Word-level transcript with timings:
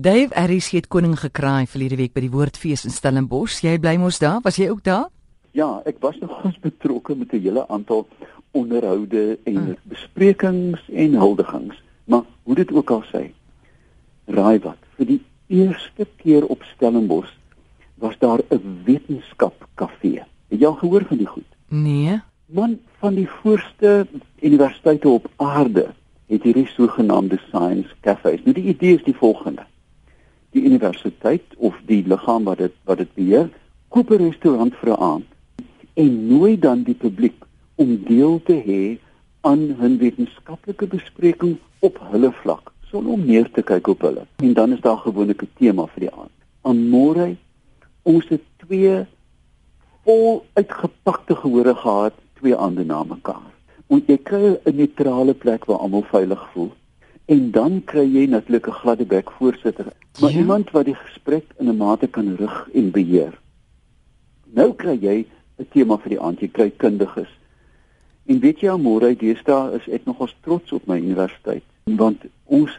Dave 0.00 0.30
Aris 0.34 0.70
het 0.70 0.86
koning 0.86 1.16
gekraai 1.18 1.66
verlede 1.66 1.96
week 1.98 2.12
by 2.14 2.22
die 2.22 2.30
Woordfees 2.30 2.84
in 2.86 2.92
Stellenbosch. 2.94 3.64
Jy 3.64 3.72
bly 3.82 3.96
mos 3.98 4.20
daar? 4.22 4.36
Was 4.44 4.54
jy 4.60 4.68
ook 4.70 4.84
daar? 4.86 5.08
Ja, 5.58 5.80
ek 5.90 5.96
was 6.04 6.14
nog 6.22 6.36
ons 6.46 6.58
betrokke 6.62 7.16
met 7.18 7.32
'n 7.34 7.40
hele 7.42 7.64
aantal 7.66 8.06
onderhoude 8.54 9.38
en 9.42 9.56
hmm. 9.56 9.74
besprekings 9.82 10.84
en 10.94 11.16
huldigings. 11.18 11.80
Maar 12.04 12.22
hoe 12.42 12.54
dit 12.54 12.70
ook 12.72 12.90
al 12.90 13.02
sê, 13.10 13.22
raai 14.26 14.60
wat? 14.62 14.78
Vir 15.00 15.06
die 15.06 15.22
eerste 15.46 16.06
keer 16.22 16.46
op 16.46 16.62
Stellenbosch 16.62 17.34
was 17.98 18.14
daar 18.18 18.38
'n 18.38 18.82
wetenskapkafee. 18.84 20.22
Het 20.48 20.60
jy 20.60 20.66
al 20.66 20.78
gehoor 20.78 21.04
van 21.08 21.16
die 21.16 21.26
goed? 21.26 21.50
Nee. 21.68 22.20
Man 22.46 22.78
van 23.00 23.14
die 23.14 23.28
voorste 23.28 24.06
universiteite 24.40 25.08
op 25.08 25.26
aarde 25.36 25.90
het 26.26 26.42
hierdie 26.42 26.66
sogenaamde 26.66 27.38
science 27.48 27.90
cafes. 28.00 28.42
Nou 28.44 28.54
die 28.54 28.70
idee 28.70 28.94
is 28.94 29.02
die 29.02 29.18
volgende. 29.18 29.66
Die 30.56 30.62
universiteit 30.64 31.56
of 31.56 31.76
die 31.86 32.02
liggaam 32.06 32.44
wat 32.48 32.58
dit 32.58 32.74
wat 32.88 33.02
dit 33.02 33.10
beheer, 33.14 33.50
koop 33.88 34.10
'n 34.10 34.22
restaurant 34.22 34.74
vir 34.80 34.90
'n 34.92 35.02
aand 35.12 35.28
en 35.94 36.26
nooi 36.28 36.58
dan 36.58 36.82
die 36.82 36.94
publiek 36.94 37.44
om 37.74 38.04
deel 38.04 38.40
te 38.42 38.56
hê 38.68 38.98
aan 39.40 39.62
'n 39.80 39.98
wetenskaplike 39.98 40.86
bespreking 40.86 41.56
op 41.80 41.98
hulle 42.10 42.32
vlak, 42.32 42.72
sonder 42.90 43.12
om 43.12 43.24
neer 43.24 43.50
te 43.50 43.62
kyk 43.62 43.86
op 43.86 44.00
hulle. 44.00 44.26
En 44.36 44.52
dan 44.52 44.72
is 44.72 44.80
daar 44.80 44.98
gewoonlik 44.98 45.42
'n 45.42 45.50
tema 45.58 45.86
vir 45.86 46.00
die 46.00 46.14
aand. 46.14 46.36
Aan 46.62 46.88
môre 46.88 47.36
ons 48.02 48.28
het 48.28 48.42
twee 48.56 49.06
vol 50.04 50.44
uitgepakte 50.52 51.34
gehore 51.34 51.74
gehad, 51.74 52.14
twee 52.34 52.56
aande 52.56 52.84
na 52.84 53.02
mekaar 53.02 53.58
want 53.88 54.08
jy 54.08 54.18
kry 54.30 54.58
'n 54.64 54.76
neutrale 54.76 55.34
plek 55.34 55.64
waar 55.64 55.80
almal 55.84 56.04
veilig 56.12 56.42
voel 56.52 56.72
en 57.28 57.50
dan 57.50 57.80
kry 57.84 58.04
jy 58.06 58.26
natuurlik 58.26 58.68
'n 58.68 58.80
gladde 58.80 59.06
bek 59.06 59.30
voorsitter 59.30 59.86
maar 60.20 60.30
ja. 60.30 60.38
iemand 60.38 60.70
wat 60.70 60.84
die 60.84 60.94
gesprek 60.94 61.44
in 61.58 61.68
'n 61.68 61.76
mate 61.76 62.06
kan 62.06 62.36
rig 62.36 62.68
en 62.74 62.90
beheer 62.90 63.34
nou 64.60 64.72
kry 64.74 64.96
jy 65.00 65.26
'n 65.58 65.68
tema 65.72 65.98
vir 65.98 66.08
die 66.08 66.20
aand 66.20 66.40
jy 66.40 66.48
kry 66.48 66.70
kundiges 66.70 67.32
en 68.26 68.40
weet 68.40 68.60
jy 68.60 68.76
môre 68.76 69.16
deesdae 69.16 69.74
is 69.76 69.88
ek 69.88 70.04
nogals 70.04 70.34
trots 70.40 70.72
op 70.72 70.86
my 70.86 70.98
universiteit 70.98 71.64
want 71.84 72.24
ons 72.44 72.78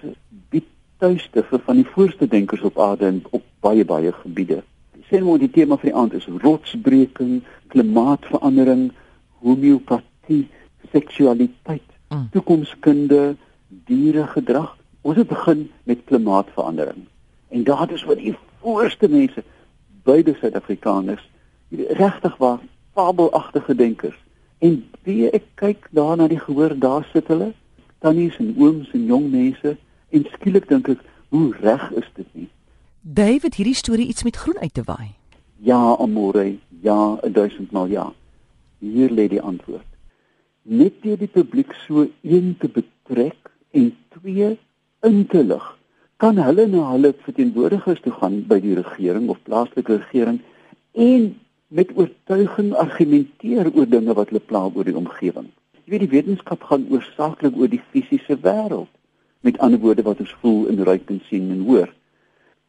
bied 0.50 0.68
tuiste 0.98 1.44
vir 1.44 1.60
van 1.60 1.76
die 1.76 1.92
voorste 1.94 2.28
denkers 2.28 2.62
op 2.62 2.80
aarde 2.80 3.06
en 3.06 3.22
op 3.32 3.44
baie 3.62 3.86
baie 3.86 4.12
gebiede 4.12 4.64
sien 5.10 5.24
maar 5.26 5.40
die 5.40 5.52
tema 5.52 5.78
vir 5.78 5.92
die 5.92 6.00
aand 6.00 6.14
is 6.14 6.28
rotsbreking 6.44 7.42
klimaatsverandering 7.68 8.92
homeopatie 9.42 10.48
seksualiteit, 10.92 11.86
mm. 12.10 12.30
toekomskunde, 12.34 13.36
dieregedrag. 13.70 14.78
Ons 15.02 15.18
het 15.18 15.28
begin 15.28 15.72
met 15.84 16.04
klimaatsverandering. 16.06 17.06
En 17.48 17.64
daar 17.64 17.92
is 17.92 18.04
wat 18.04 18.18
die 18.18 18.36
voorste 18.60 19.08
mense 19.08 19.44
beide 20.04 20.36
Suid-Afrikaners 20.40 21.30
regtig 21.70 22.38
waar 22.38 22.60
fabelagtige 22.94 23.76
denkers. 23.76 24.18
En 24.58 24.84
wie 25.04 25.30
ek 25.30 25.46
kyk 25.56 25.88
daar 25.92 26.18
na 26.18 26.28
die 26.28 26.40
gehoor, 26.40 26.76
daar 26.80 27.08
sit 27.14 27.28
hulle, 27.28 27.54
tannies 28.00 28.38
en 28.38 28.56
ooms 28.58 28.92
en 28.92 29.06
jong 29.06 29.30
mense 29.32 29.78
en 30.10 30.26
skielik 30.34 30.68
dink 30.68 30.90
ek, 30.90 31.04
hoe 31.30 31.54
reg 31.62 31.92
is 31.92 32.10
dit 32.16 32.28
nie? 32.34 32.50
David, 33.02 33.56
hierdie 33.56 33.78
storie 33.78 34.08
iets 34.08 34.24
met 34.24 34.36
groen 34.36 34.58
uit 34.60 34.74
te 34.74 34.84
waai. 34.84 35.14
Ja, 35.64 35.96
amore, 36.00 36.58
ja, 36.82 37.18
1000 37.24 37.72
mal 37.72 37.88
ja. 37.88 38.10
Hier 38.80 39.12
lê 39.12 39.28
die 39.28 39.42
antwoord 39.42 39.90
net 40.70 41.02
deur 41.02 41.18
die 41.18 41.32
publiek 41.32 41.72
so 41.88 42.06
een 42.22 42.56
te 42.62 42.70
betrek 42.70 43.49
en 43.72 43.92
twee 44.16 44.58
in 45.08 45.26
te 45.28 45.44
lig 45.44 45.68
kan 46.20 46.40
hulle 46.44 46.66
na 46.68 46.86
hulle 46.92 47.14
verteenwoordigers 47.24 48.02
toe 48.04 48.12
gaan 48.12 48.42
by 48.48 48.58
die 48.64 48.76
regering 48.76 49.30
of 49.32 49.40
plaaslike 49.48 50.02
regering 50.02 50.42
en 50.92 51.30
met 51.70 51.94
oortuiging 51.96 52.74
argumenteer 52.82 53.70
oor 53.72 53.88
dinge 53.88 54.16
wat 54.18 54.34
hulle 54.34 54.42
pla 54.44 54.66
oor 54.68 54.88
die 54.88 54.98
omgewing. 54.98 55.48
Jy 55.86 55.94
weet 55.94 56.04
die 56.04 56.16
wetenskap 56.16 56.66
gaan 56.68 56.88
oorsaaklik 56.92 57.56
oor 57.56 57.72
die 57.72 57.82
fisiese 57.94 58.36
wêreld. 58.44 58.90
Met 59.48 59.62
ander 59.64 59.80
woorde 59.80 60.04
wat 60.04 60.20
ons 60.20 60.36
voel 60.42 60.68
en 60.74 60.84
ruik 60.84 61.08
en 61.14 61.22
sien 61.30 61.48
en 61.54 61.64
hoor. 61.70 61.88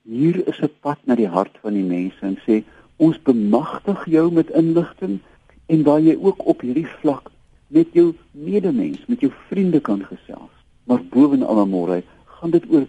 Hier 0.06 0.46
is 0.46 0.62
'n 0.62 0.70
pad 0.80 0.98
na 1.04 1.16
die 1.16 1.28
hart 1.28 1.58
van 1.62 1.74
die 1.74 1.88
mense 1.96 2.22
en 2.22 2.38
sê 2.46 2.62
ons 2.98 3.18
bemagtig 3.22 4.04
jou 4.06 4.30
met 4.30 4.50
inligting 4.50 5.18
en 5.66 5.82
waar 5.82 6.00
jy 6.00 6.16
ook 6.20 6.46
op 6.46 6.60
hierdie 6.60 6.88
vlak 7.00 7.30
met 7.66 7.88
jou 7.92 8.14
medemens, 8.30 9.06
met 9.06 9.20
jou 9.20 9.32
vriende 9.48 9.80
kan 9.80 10.04
gesels. 10.04 10.59
Maar 10.90 11.04
bovenal 11.12 11.66
môre 11.70 12.00
gaan 12.40 12.50
dit 12.50 12.64
oor 12.66 12.86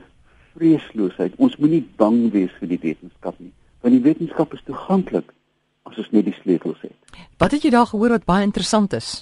vreesloosheid. 0.58 1.36
Ons 1.38 1.58
moenie 1.62 1.84
bang 2.02 2.32
wees 2.34 2.54
vir 2.58 2.72
die 2.72 2.80
wetenskap 2.82 3.38
nie, 3.38 3.52
want 3.86 3.94
die 3.94 4.02
wetenskap 4.02 4.56
is 4.58 4.64
toeganklik 4.66 5.30
as 5.86 6.00
ons 6.02 6.10
net 6.16 6.26
die 6.26 6.38
sleutels 6.40 6.82
het. 6.82 6.98
Wat 7.38 7.54
het 7.54 7.62
jy 7.62 7.72
daar 7.74 7.86
gehoor 7.92 8.16
wat 8.18 8.26
baie 8.26 8.48
interessant 8.48 8.96
is? 8.98 9.22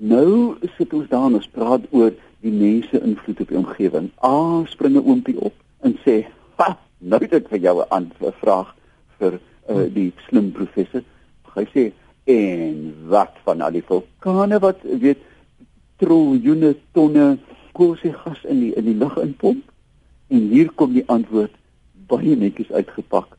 Nou 0.00 0.56
sit 0.78 0.94
ons 0.96 1.10
daar 1.12 1.28
en 1.28 1.36
ons 1.36 1.52
praat 1.52 1.84
oor 1.92 2.14
die 2.42 2.54
mense 2.54 2.96
invloed 2.96 3.44
op 3.44 3.52
die 3.52 3.60
omgewing. 3.60 4.08
Ah, 4.24 4.64
spring 4.72 4.96
'n 4.96 5.04
oompie 5.04 5.36
op 5.38 5.54
en 5.84 5.98
sê, 6.04 6.24
"Ha, 6.56 6.78
nou 6.98 7.20
het 7.20 7.32
ek 7.32 7.48
vir 7.48 7.58
jou 7.58 7.76
'n 7.80 7.88
antwoord 7.90 8.34
vraag 8.40 8.74
vir 9.18 9.40
uh, 9.68 9.86
die 9.94 10.12
slim 10.28 10.52
professor." 10.52 11.02
Hy 11.54 11.66
sê, 11.74 11.92
en 12.24 12.94
wat 13.08 13.36
van 13.44 13.60
al 13.60 13.72
die 13.72 13.84
vulkane 13.84 14.58
wat 14.58 14.80
weet 14.82 15.18
triljoene 15.98 16.76
tonne 16.92 17.38
koolstofgas 17.78 18.44
in 18.44 18.60
die 18.60 18.72
in 18.80 18.88
die 18.90 18.98
lug 19.04 19.16
inpomp 19.22 19.62
en 20.28 20.48
hier 20.54 20.70
kom 20.80 20.92
die 20.96 21.06
antwoord 21.16 21.54
baie 22.12 22.36
netjies 22.36 22.72
uitgepak 22.72 23.36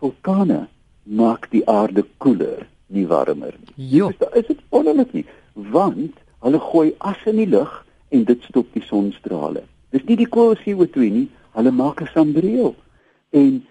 vulkane 0.00 0.66
maak 1.04 1.50
die 1.50 1.64
aarde 1.70 2.04
koeler 2.18 2.66
nie 2.86 3.06
warmer 3.06 3.54
nie 3.60 3.90
jo. 3.98 4.10
is 4.34 4.46
dit 4.46 4.60
onnodig 4.70 5.12
nie 5.12 5.26
want 5.54 6.22
hulle 6.46 6.60
gooi 6.70 6.88
as 6.98 7.26
in 7.26 7.42
die 7.42 7.50
lug 7.56 7.82
en 8.08 8.24
dit 8.24 8.42
stop 8.50 8.72
die 8.72 8.86
sonstrale 8.88 9.64
dis 9.90 10.04
nie 10.08 10.18
die 10.22 10.32
koolstofCO2 10.38 11.12
nie 11.18 11.28
hulle 11.56 11.72
maak 11.72 12.02
'n 12.02 12.12
sambreel 12.14 12.74
en 13.30 13.64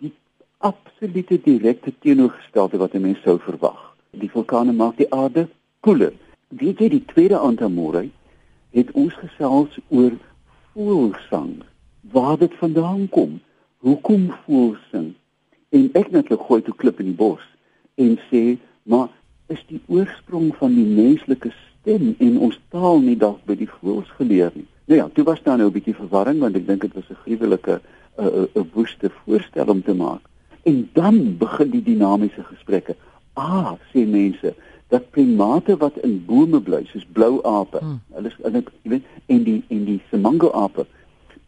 die 0.00 0.12
absolute 0.58 1.40
direkte 1.42 1.92
teenoorgestelde 1.98 2.76
wat 2.78 2.94
'n 2.94 3.00
mens 3.00 3.22
sou 3.22 3.38
verwag. 3.38 3.94
Die 4.10 4.30
vulkane 4.30 4.72
maak 4.72 4.96
die 4.96 5.12
aarde 5.12 5.48
koeler. 5.80 6.12
Weet 6.48 6.78
jy 6.78 6.88
die 6.88 7.04
tweede 7.04 7.38
aantamore 7.38 8.08
het 8.78 8.90
ons 8.94 9.14
gesels 9.20 9.78
oor 9.88 10.14
voelsang. 10.72 11.62
Waar 12.14 12.38
dit 12.38 12.54
vandaan 12.60 13.08
kom? 13.08 13.40
Hoekom 13.84 14.30
voelsing? 14.44 15.12
En 15.74 15.90
ek 15.98 16.10
net 16.14 16.30
gooi 16.32 16.62
toe 16.64 16.74
klip 16.74 17.00
in 17.02 17.10
die 17.10 17.18
bos 17.18 17.44
en 17.98 18.16
sê, 18.30 18.56
maar 18.88 19.10
is 19.52 19.60
die 19.68 19.80
oorsprong 19.86 20.52
van 20.60 20.74
die 20.76 20.86
menslike 20.86 21.50
stem 21.52 22.14
en 22.18 22.38
ons 22.48 22.58
taal 22.72 23.02
nie 23.04 23.16
dalk 23.18 23.42
by 23.48 23.56
die 23.58 23.70
voels 23.80 24.08
geleer 24.20 24.52
nie? 24.54 24.66
Nou 24.88 25.00
ja, 25.00 25.08
toe 25.12 25.24
was 25.24 25.42
daar 25.44 25.58
nou 25.58 25.68
'n 25.68 25.76
bietjie 25.76 25.94
verwarring 25.94 26.40
want 26.40 26.56
ek 26.56 26.66
dink 26.66 26.80
dit 26.80 26.94
was 26.94 27.10
'n 27.10 27.20
gruwelike 27.24 27.80
'n 28.16 28.48
'n 28.54 28.70
woeste 28.72 29.10
voorstel 29.10 29.68
om 29.68 29.82
te 29.82 29.94
maak. 29.94 30.22
En 30.62 30.88
dan 30.92 31.36
begin 31.38 31.70
die 31.70 31.82
dinamiese 31.82 32.42
gesprekke. 32.44 32.96
Ah, 33.34 33.72
sê 33.92 34.06
mense, 34.06 34.54
dat 34.88 35.10
primate 35.10 35.76
wat 35.76 35.98
in 36.06 36.24
bome 36.26 36.60
bly, 36.64 36.82
soos 36.88 37.06
blou 37.12 37.38
ape, 37.44 37.80
hmm. 37.82 37.98
hulle 38.16 38.32
eintlik, 38.44 38.70
jy 38.82 38.94
weet, 38.96 39.10
en 39.28 39.42
die 39.44 39.58
en 39.68 39.84
die 39.84 39.98
semango 40.10 40.50
ape 40.56 40.86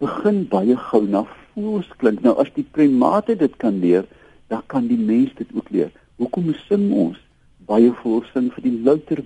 begin 0.00 0.44
baie 0.48 0.76
gou 0.90 1.02
na 1.08 1.24
voels 1.52 1.88
klink. 2.00 2.22
Nou 2.24 2.34
as 2.40 2.50
die 2.56 2.64
primate 2.76 3.36
dit 3.36 3.56
kan 3.60 3.80
leer, 3.80 4.06
dan 4.52 4.62
kan 4.72 4.86
die 4.88 4.98
mens 4.98 5.32
dit 5.38 5.48
ook 5.56 5.68
leer. 5.70 5.90
Hoekom 6.20 6.52
sing 6.66 6.88
ons 6.92 7.18
baie 7.68 7.92
voels 8.02 8.28
sing 8.34 8.48
vir 8.54 8.66
die 8.66 8.76
louter 8.86 9.22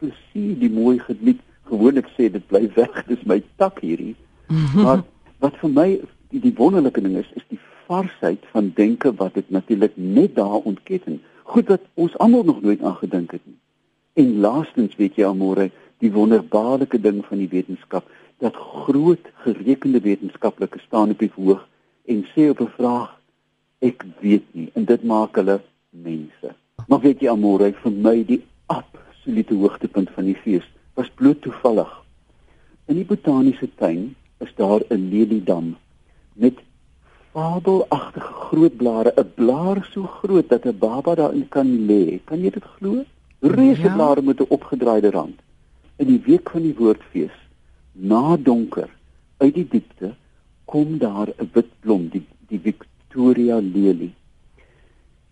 plesier, 0.00 0.54
die 0.60 0.72
mooi 0.72 0.98
gelied 1.04 1.40
gewoonlik 1.68 2.08
sê 2.16 2.28
dit 2.32 2.44
bly 2.50 2.66
weg, 2.76 3.04
dis 3.08 3.22
my 3.28 3.40
tak 3.60 3.80
hierdie. 3.84 4.14
maar 4.84 5.04
wat 5.44 5.56
vir 5.60 5.72
my 5.72 5.88
die, 6.32 6.40
die 6.40 6.54
wonderlike 6.58 7.04
ding 7.04 7.16
is, 7.20 7.30
is 7.38 7.46
die 7.52 7.60
varsheid 7.86 8.44
van 8.52 8.72
denke 8.76 9.12
wat 9.20 9.36
dit 9.38 9.50
natuurlik 9.52 9.96
net 9.96 10.36
daar 10.36 10.64
ontketen. 10.64 11.20
Goed 11.44 11.66
dat 11.68 11.80
ons 11.94 12.16
almal 12.18 12.44
nog 12.44 12.62
nooit 12.62 12.82
aan 12.82 12.96
gedink 12.96 13.36
het 13.36 13.44
nie. 13.44 13.58
En 14.14 14.38
laastens 14.40 14.96
weet 14.96 15.16
jy 15.18 15.26
almore 15.28 15.70
die 16.02 16.12
wonderbaarlike 16.12 17.00
ding 17.00 17.20
van 17.26 17.40
die 17.42 17.50
wetenskap 17.50 18.08
dat 18.42 18.56
groot 18.56 19.28
gerekende 19.44 20.00
wetenskaplike 20.00 20.80
staan 20.86 21.12
op 21.14 21.20
die 21.22 21.30
verhoog 21.34 21.62
en 22.10 22.24
sê 22.32 22.48
op 22.50 22.60
'n 22.60 22.72
vraag 22.76 23.12
ek 23.78 24.04
weet 24.20 24.46
nie 24.52 24.70
en 24.74 24.84
dit 24.84 25.04
maak 25.04 25.36
hulle 25.36 25.60
mense. 25.90 26.54
Maar 26.88 27.00
weet 27.00 27.20
jy 27.20 27.28
almore 27.28 27.72
vir 27.72 27.92
my 27.92 28.24
die 28.24 28.42
absolute 28.66 29.54
hoogtepunt 29.54 30.10
van 30.10 30.24
die 30.24 30.38
fees 30.44 30.66
was 30.94 31.10
bloot 31.20 31.40
toevallig. 31.42 31.90
In 32.86 32.96
die 32.96 33.08
botaniese 33.08 33.68
tuin 33.76 34.14
is 34.40 34.54
daar 34.56 34.80
'n 34.90 35.08
leliedam 35.10 35.76
met 36.32 36.54
fabelagtige 37.34 38.32
groot 38.46 38.76
blare, 38.76 39.12
'n 39.16 39.30
blaar 39.34 39.78
so 39.92 40.02
groot 40.02 40.48
dat 40.48 40.64
'n 40.66 40.78
baba 40.78 41.14
daarin 41.14 41.48
kan 41.48 41.68
lê. 41.88 42.20
Kan 42.24 42.38
jy 42.40 42.50
dit 42.50 42.66
glo? 42.76 43.04
Reuse 43.40 43.88
ja. 43.88 43.94
blare 43.94 44.22
met 44.22 44.40
'n 44.40 44.52
opgedraaide 44.56 45.10
rand. 45.10 45.38
In 45.96 46.06
die 46.06 46.22
week 46.26 46.50
van 46.50 46.62
die 46.62 46.76
woordfees, 46.78 47.36
na 47.92 48.36
donker, 48.36 48.88
uit 49.36 49.54
die 49.54 49.68
diepte, 49.68 50.14
kom 50.64 50.98
daar 50.98 51.28
'n 51.28 51.50
wit 51.52 51.70
blom, 51.80 52.08
die 52.08 52.26
die 52.48 52.60
Victoria 52.60 53.58
lelie. 53.58 54.14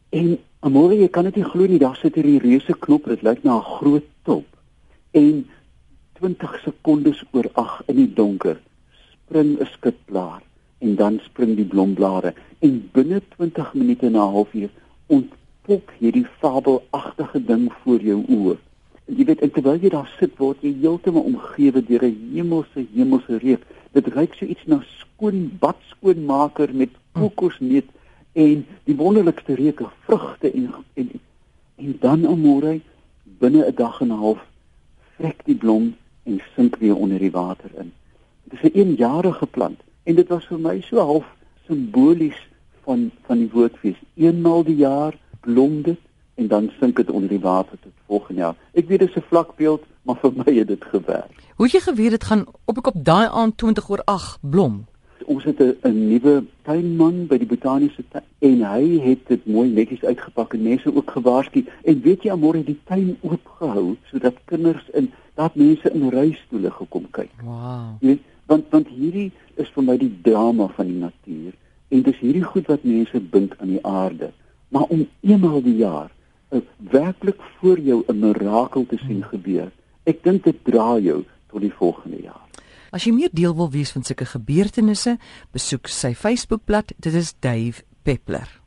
En 0.08 0.38
amore, 0.60 0.98
jy 0.98 1.08
kan 1.08 1.25
dit 1.25 1.37
nie 1.37 1.44
glo 1.44 1.66
nie, 1.66 1.78
daar 1.78 1.96
sit 1.96 2.14
hier 2.14 2.26
'n 2.26 2.38
reuse 2.38 2.75
knop, 2.78 3.05
dit 3.05 3.22
lyk 3.22 3.43
na 3.43 3.56
'n 3.56 3.70
groot 3.78 4.06
top. 4.22 4.46
En 5.10 5.46
20 6.12 6.60
sekondes 6.64 7.25
oor 7.31 7.50
8 7.52 7.82
in 7.87 7.96
die 7.96 8.12
donker 8.12 8.60
spring 9.12 9.60
'n 9.60 9.66
skitblaar 9.66 10.43
en 10.82 10.94
dan 10.99 11.20
spring 11.23 11.55
die 11.56 11.69
blomblare 11.75 12.34
en 12.58 12.75
binne 12.93 13.20
20 13.37 13.75
minute 13.75 14.11
na 14.11 14.25
'n 14.26 14.34
halfuur 14.37 14.70
ontpop 15.06 15.90
hierdie 15.99 16.26
fabelagtige 16.40 17.44
ding 17.44 17.73
voor 17.82 18.00
jou 18.00 18.20
oë. 18.37 18.56
Jy 19.05 19.25
weet, 19.25 19.40
en 19.40 19.50
terwyl 19.50 19.81
jy 19.82 19.88
daar 19.88 20.11
sit, 20.19 20.38
word 20.38 20.58
jy 20.62 20.73
heeltemal 20.81 21.23
omgewe 21.23 21.82
deur 21.84 22.05
'n 22.05 22.31
hemelse 22.34 22.87
hemelse 22.94 23.38
reuk. 23.38 23.62
Dit 23.93 24.06
ruik 24.06 24.34
so 24.34 24.44
iets 24.46 24.67
na 24.67 24.82
skoon 24.99 25.50
badskoonmaker 25.58 26.75
met 26.75 26.90
kokosneut 27.12 27.88
en 28.32 28.67
die 28.84 28.96
wonderlikste 28.96 29.55
reuke 29.55 29.87
vrugte 30.06 30.50
en 30.50 30.75
en 30.94 31.11
en 31.76 31.96
dan 32.00 32.26
amore 32.26 32.81
binne 33.38 33.67
'n 33.67 33.75
dag 33.75 34.00
en 34.00 34.08
'n 34.08 34.23
half 34.25 34.40
vrek 35.17 35.40
die 35.44 35.56
blom 35.56 35.94
en 36.23 36.40
sink 36.55 36.76
weer 36.76 36.96
onder 36.96 37.19
die 37.19 37.31
water 37.31 37.70
in. 37.79 37.93
Dit 38.44 38.58
is 38.62 38.70
'n 38.70 38.79
eenjarige 38.79 39.46
plant 39.46 39.81
en 40.02 40.14
dit 40.14 40.28
was 40.28 40.46
vir 40.46 40.58
my 40.58 40.81
so 40.81 40.99
half 40.99 41.26
simbolies 41.66 42.38
van 42.84 43.10
van 43.26 43.38
die 43.38 43.50
woordfees. 43.52 43.99
Eenmal 44.14 44.64
die 44.64 44.76
jaar 44.76 45.14
blom 45.40 45.82
dit 45.82 46.00
en 46.34 46.49
dan 46.49 46.70
sink 46.81 46.96
dit 46.96 47.10
onder 47.10 47.28
die 47.28 47.40
water 47.40 47.78
tot 47.81 47.93
volgende 48.06 48.40
jaar. 48.40 48.56
Ek 48.72 48.88
weet 48.88 48.99
dit 48.99 49.08
is 49.08 49.16
'n 49.16 49.28
vlak 49.28 49.56
beeld, 49.56 49.82
maar 50.02 50.16
vir 50.16 50.32
my 50.37 50.54
het 50.54 50.69
dit 50.69 50.84
gewerk. 50.84 51.34
Hoe 51.56 51.66
het 51.66 51.72
jy 51.72 51.81
geweet 51.81 52.10
dit 52.10 52.25
gaan 52.25 52.44
op 52.64 52.78
ek 52.78 52.87
op 52.87 53.04
daai 53.04 53.28
aand 53.28 53.56
20 53.56 53.90
oor 53.90 54.02
8 54.04 54.38
blom? 54.40 54.87
Ons 55.26 55.44
het 55.44 55.60
'n 55.60 56.08
nuwe 56.08 56.44
tuinman 56.62 57.26
by 57.26 57.38
die 57.38 57.46
botaniese 57.46 58.05
tuin 58.08 58.25
en 58.38 58.62
hy 58.64 58.98
het 59.00 59.26
dit 59.26 59.46
mooi 59.46 59.69
netjies 59.69 60.05
uitgepak 60.05 60.55
en 60.55 60.62
mense 60.62 60.94
ook 60.94 61.10
gewaarsku. 61.10 61.64
En 61.84 62.00
weet 62.00 62.22
jy, 62.22 62.34
môre 62.37 62.64
die 62.64 62.78
tuin 62.84 63.16
oopgehou 63.20 63.96
sodat 64.10 64.34
kinders 64.44 64.88
in 64.93 65.12
dat 65.34 65.55
mense 65.55 65.93
in 65.93 66.08
reistoele 66.08 66.70
gekom 66.70 67.06
kyk. 67.10 67.31
Wow. 67.44 67.96
Jy 68.00 68.06
weet, 68.08 68.20
want 68.52 68.70
want 68.75 68.88
hierdie 68.93 69.31
is 69.60 69.70
vir 69.75 69.87
my 69.88 69.96
die 70.00 70.12
drama 70.25 70.69
van 70.76 70.88
die 70.90 71.00
natuur 71.00 71.52
en 71.93 72.04
dis 72.06 72.20
hierdie 72.20 72.44
goed 72.44 72.69
wat 72.72 72.84
mense 72.88 73.20
bind 73.34 73.54
aan 73.60 73.75
die 73.75 73.84
aarde. 73.87 74.32
Maar 74.72 74.88
om 74.94 75.04
eenmaal 75.20 75.60
die 75.62 75.76
jaar 75.81 76.10
'n 76.52 76.64
werklik 76.90 77.40
voor 77.58 77.78
jou 77.78 78.04
'n 78.06 78.19
mirakel 78.19 78.87
te 78.87 78.99
sien 79.06 79.25
gebeur. 79.25 79.70
Ek 80.04 80.22
dink 80.22 80.44
dit 80.44 80.64
dra 80.64 80.99
jou 80.99 81.25
tot 81.50 81.60
die 81.60 81.72
volgende 81.72 82.22
jaar. 82.22 82.46
As 82.90 83.04
jy 83.04 83.12
meer 83.12 83.31
deel 83.32 83.54
wil 83.56 83.70
wees 83.70 83.93
van 83.93 84.02
sulke 84.02 84.25
gebeurtenisse, 84.25 85.19
besoek 85.52 85.87
sy 85.87 86.14
Facebookblad. 86.14 86.93
Dit 86.98 87.14
is 87.14 87.34
Dave 87.40 87.82
Peppler. 88.02 88.61